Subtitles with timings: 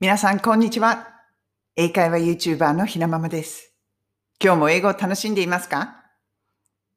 [0.00, 1.06] 皆さん、こんにちは。
[1.76, 3.72] 英会話 YouTuber のひなままです。
[4.42, 5.94] 今日も英語を楽しんでいますか？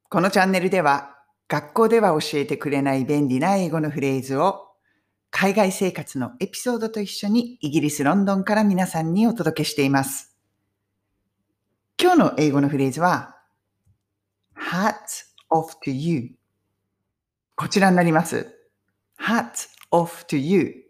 [0.09, 1.15] このチャンネルでは、
[1.47, 4.71] 学校では教えてくれない便利な英語のフレーズを、
[5.29, 10.35] 海外生活のエピソードと一緒にイギリス・ロンドンから皆さんにお届けしています。
[12.01, 13.37] 今日の英語のフレーズは、
[14.55, 16.31] hats off to you
[17.55, 18.57] こちらになります。
[19.19, 20.86] hats off to you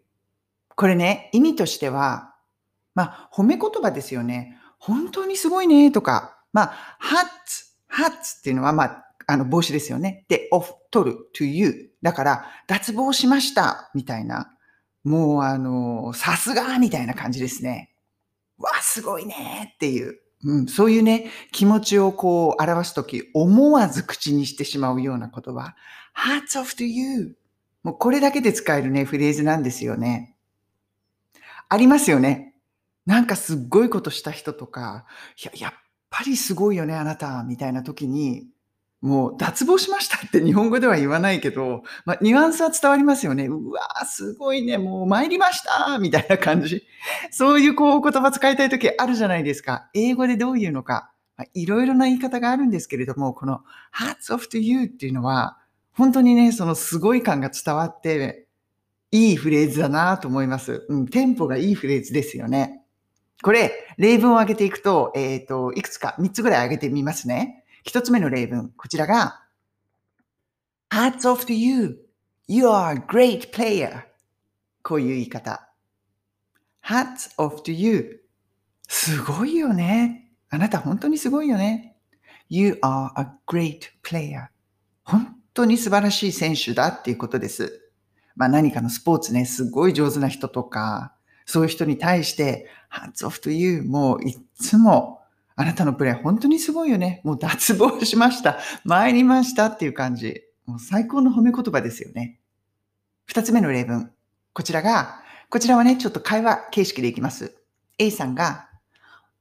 [0.78, 2.36] これね、意味としては、
[2.94, 4.60] まあ、褒め言葉ですよね。
[4.78, 6.38] 本当にすごいね、とか。
[6.52, 10.24] まあ、hats, hats っていうのは、まあ、あの、帽子ですよね。
[10.28, 11.90] で、off, 取る to you。
[12.00, 14.52] だから、脱帽しました、みたいな。
[15.02, 17.92] もう、あの、さすが、みたいな感じですね。
[18.56, 20.20] わ、すごいね、っていう。
[20.44, 25.74] うん、そういうね、気持ちをこう表すとき、思わず口にしてしまうような言葉。
[26.14, 27.36] hats off to you。
[27.82, 30.36] もうこれだけで使えるね、フレーズなんですよね。
[31.68, 32.54] ありますよね。
[33.06, 35.06] なんかすっごいことした人とか、
[35.42, 35.72] いや、やっ
[36.10, 38.46] ぱりすごいよね、あなた、みたいな時に、
[39.00, 43.46] もう脱帽しましたって 日本語では言わないけど、まあ、ニュアンスは伝わりますよね。
[43.46, 46.82] うわーすごいね、もう参りましたみたいな感じ。
[47.30, 49.88] そういうこう言葉使いたい時あるじゃないですか。
[49.94, 51.12] 英語でどう言うのか。
[51.36, 53.62] まあいろいろな言い方があるんですけれども、この
[53.94, 55.58] hats off to you っていうのは、
[55.92, 58.47] 本当にね、そのすごい感が伝わって、
[59.10, 60.84] いいフレーズだなと思います。
[60.88, 62.82] うん、テンポがいいフレーズですよね。
[63.42, 67.64] これ、例文を挙げていくと、えっ、と、いくつか、3つぐらい挙げてみますね。
[67.86, 69.44] 1つ目の例文、こちらが、
[70.90, 71.98] Hats off to you.
[72.48, 74.04] You are a great player.
[74.82, 75.68] こういう言い方。
[76.84, 78.24] Hats off to you.
[78.88, 80.32] すごいよね。
[80.50, 81.96] あなた本当にすごいよね。
[82.48, 84.48] You are a great player.
[85.04, 87.87] 本当に素晴らしい選手だっていうことです。
[88.38, 91.12] まあ何かのスポーツね、すごい上手な人とか、
[91.44, 95.20] そういう人に対して、hats off to you もういつも、
[95.56, 97.20] あなたのプレー本当にすごいよね。
[97.24, 98.60] もう脱帽しました。
[98.84, 100.42] 参りましたっていう感じ。
[100.66, 102.38] もう最高の褒め言葉ですよね。
[103.24, 104.12] 二つ目の例文。
[104.52, 105.20] こちらが、
[105.50, 107.56] こちらはね、ちょっと会話形式でいきます。
[107.98, 108.68] A さんが、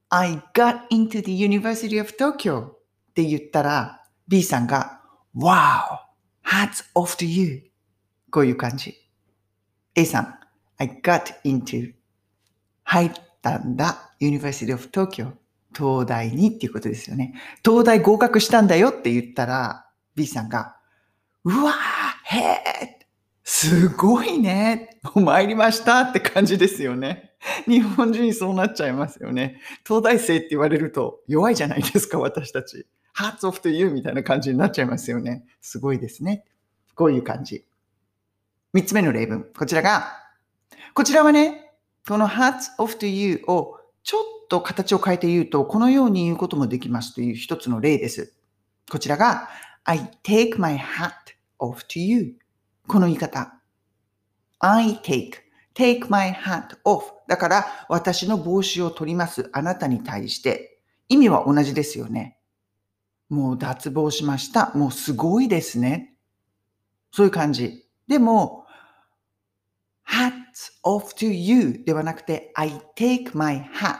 [0.10, 2.78] I got into the University of Tokyo っ
[3.14, 5.02] て言ったら、B さんが、
[5.36, 6.00] Wow!
[6.44, 7.67] Hats off to you!
[8.38, 8.94] こういう感じ。
[9.96, 10.40] A さん、
[10.78, 11.96] I got into
[12.84, 13.12] 入っ
[13.42, 15.32] たんだ University of Tokyo
[15.76, 17.34] 東大にっていうことですよね。
[17.66, 20.76] 東大合格したんだよって言ったら B さんが
[21.46, 23.00] うわーへえ
[23.44, 27.32] すごいね参りましたって感じですよね。
[27.66, 29.60] 日本人そうなっちゃいますよね。
[29.84, 32.86] 東大生って言われると弱いじゃないですか、私たち。
[33.16, 35.44] Hats off to you みたいな感じになっちゃいますよね。
[35.60, 36.46] すごいですね。
[36.94, 37.66] こういう感じ。
[38.78, 39.44] 三つ目の例文。
[39.58, 40.14] こちらが、
[40.94, 41.74] こちらはね、
[42.08, 48.36] この hats off to you をちょっと形を変えて言うと、このように言うこともできますという一つの例です。
[48.92, 49.50] こちらが、
[49.84, 51.12] I take my hat
[51.60, 52.36] off to you.
[52.88, 53.60] この言い方。
[54.60, 55.32] I take,
[55.74, 57.02] take my hat off.
[57.28, 59.50] だから、私の帽子を取ります。
[59.54, 60.80] あなたに対して。
[61.10, 62.38] 意味は同じですよね。
[63.28, 64.72] もう脱帽しました。
[64.76, 66.14] もうすごいですね。
[67.12, 67.84] そういう感じ。
[68.08, 68.67] でも、
[70.86, 73.98] off to you ではなくて、I take my hat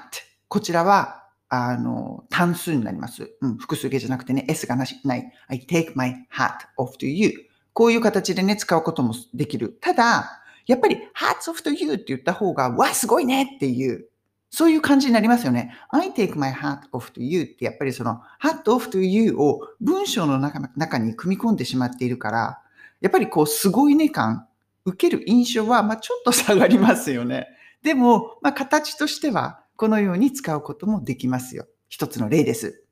[0.48, 3.30] こちらは、あの、単数になります。
[3.42, 5.32] うん、複数形じゃなくてね、S がなし、ない。
[5.48, 7.48] I take my hat off to you
[7.78, 9.78] こういう形でね、使うこともできる。
[9.80, 14.08] ただ、やっぱり hats off to you って言った方が、わ、すごいねっていう、
[14.50, 15.76] そういう感じになりますよね。
[15.92, 22.60] I take my hat off to you ってやっぱりその hat off to you を文章の中中に組み込んでしまっているから、
[23.00, 24.48] やっぱりこう、すごいね感、
[24.88, 27.48] 受ける印象は、まあ、ちょっと下がりますよね。
[27.84, 31.68] でも、まあ、形としては、このように使うこともできますよ。
[31.90, 32.86] 一つの例です。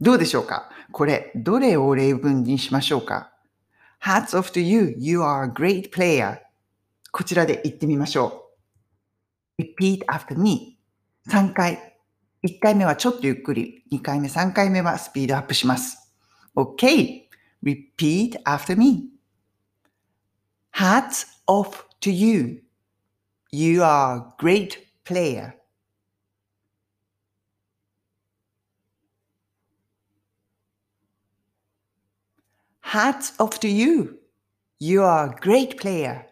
[0.00, 0.68] どうでしょうか？
[0.92, 3.32] これ、どれを例文にしましょうか
[4.02, 6.40] ?Hats off to you, you are a great player.
[7.10, 8.50] こちらで言ってみましょ
[9.58, 9.62] う。
[9.62, 10.78] repeat after me.
[11.30, 11.96] 3回。
[12.46, 13.82] 1回目はちょっとゆっくり。
[13.90, 16.12] 2回目、3回目はスピードアップします。
[16.54, 17.22] OK!
[17.64, 19.17] Repeat after me.
[20.70, 22.62] Hats off to you.
[23.52, 25.54] You are a great player.
[32.80, 34.18] Hats off to you.
[34.80, 36.26] You are a great player.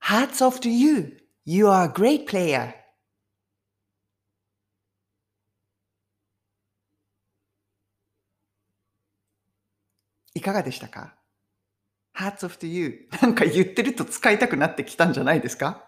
[0.00, 1.16] Hats off to you.
[1.44, 2.74] You are a great player.
[10.40, 11.14] いかがでしたか
[12.16, 15.84] ？Hats off to you なんか言ってると使いたくなってきたんじゃないですか？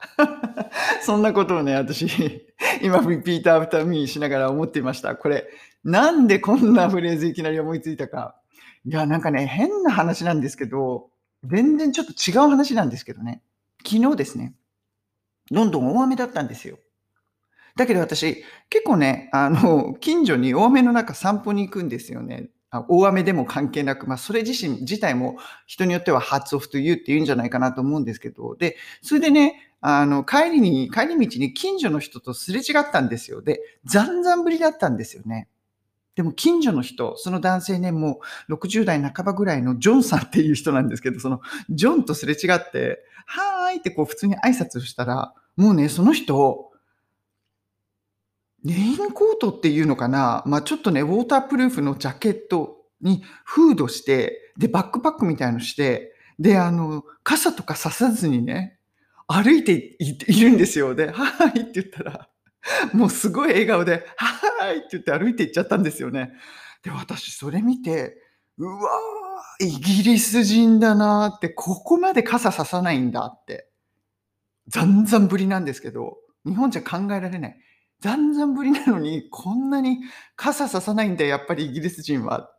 [1.02, 2.06] そんなことをね、私、
[2.82, 5.16] 今、 repeat after me しながら思っていました。
[5.16, 5.46] これ、
[5.84, 8.36] なんでこんなフレーズいきなり思いついたか？
[8.84, 11.08] いや、なんかね、変な話なんですけど、
[11.44, 13.42] 全然ちょっと違う話なんですけどね。
[13.86, 14.54] 昨日ですね、
[15.50, 16.78] どんどん大雨だったんですよ。
[17.74, 22.50] だけど私、結構ね、あの、近所に大雨の中散歩に行くんですよね。
[22.88, 25.36] 大雨でも関係なく、まあ、それ自身、自体も
[25.66, 33.42] 人によってはハッツオフと言うって言うんじゃないかなと思うんですけど、で、それでね、あの、帰りに、帰り道に近所の人とすれ違ったんですよ。
[33.42, 35.48] で、残々ぶりだったんですよね。
[36.14, 41.40] でも近所の人、その男性ね、もう60代半ばぐらいのジョンさんっていう人なんですけど、その
[41.70, 46.71] ジョンとすれ違って、はーいってこう普通に挨拶したら、もうね、その人、
[48.64, 50.42] レインコートっていうのかな？
[50.46, 58.78] まあちょっとね、ウォータープルーフのジャケットにフードして、で、バックパックみたいのして、で、あの、傘とかささずにね、
[59.26, 60.94] 歩いているんですよ。
[60.94, 62.28] で、はーいって言ったら、
[62.92, 66.32] もうすごい笑顔で、はーいって言って歩いて行っちゃったんですよね。
[66.82, 68.16] で、私それ見て、
[68.58, 73.68] うわー、イギリス人だなーって、ここまで傘ささないんだって。
[74.68, 77.56] 残々ぶりなんですけど、日本じゃ考えられない。
[78.02, 80.00] 残々ぶりなのに、こんなに
[80.34, 82.50] 傘ささないんだ、やっぱりイギリス人は。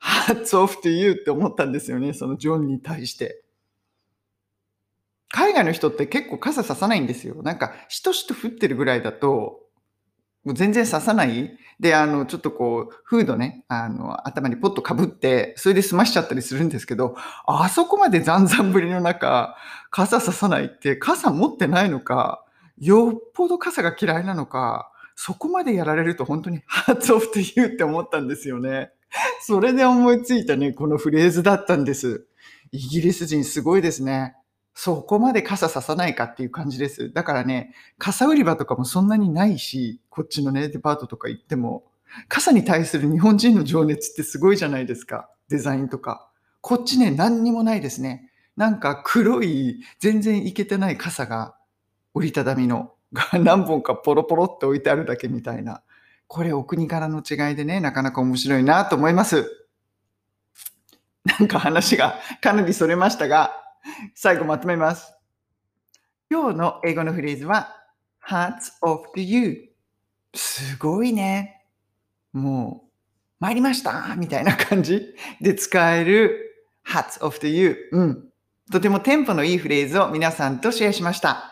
[0.00, 3.42] Hats off to you って思ったんですよね、そのジョンに対して。
[5.30, 7.42] 海外の人って結構傘ささないんですよ。
[7.42, 9.60] なんか、しとしと降ってるぐらいだと、
[10.44, 11.56] もう全然刺さない。
[11.80, 17.16] で、あの、ちょっとこう、フードね、あの、頭にポッとかぶって、それで済ましちゃったりするんですけど、
[17.46, 19.56] あそこまで残々ぶりの中、
[19.90, 22.44] 傘ささないって、傘持ってないのか、
[22.78, 28.90] よっぽど傘が嫌いなのか、そこまでやられると本当にハーツオフと言うって思ったんですよね。
[29.42, 32.26] それで思いついたね、このフレーズだったんです。
[32.72, 34.34] イギリス人すごいですね。
[34.74, 37.12] そこまで傘ささないかっていう感じです。
[37.12, 41.84] だからね、傘売り場とかもそんなにないし、こっちのね、デパートとか行っても、
[42.28, 45.28] 傘に対する日本人の情熱ってすごいじゃないですか。
[45.48, 46.28] デザインとか。
[46.62, 48.30] こっちね、何にもないですね。
[48.56, 51.54] なんか黒い、全然いけてない傘が、
[52.14, 55.82] 折りたたみの、が 何本かポロポロって置いてあるだけみたいな。
[56.26, 59.66] これお国からの違いでね、なかなか面白いなと思います。
[61.24, 63.52] なんか話がかなりそれましたが、
[64.14, 65.14] 最後まとめます。
[66.30, 67.76] 今日の英語のフレーズは
[68.26, 69.72] Hats off to you
[70.34, 71.66] すごいね。
[72.32, 72.90] もう、
[73.40, 78.28] 参りましたみたいな感じで使える Hats off to you うん。
[78.70, 81.51] とてもテンポのいいフレーズを皆さんとシェアしました。